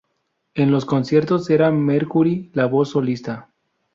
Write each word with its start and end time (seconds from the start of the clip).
En 0.55 0.71
los 0.71 0.85
conciertos 0.85 1.47
era 1.51 1.69
Mercury 1.69 2.49
la 2.55 2.65
voz 2.65 2.89
solista. 2.89 3.51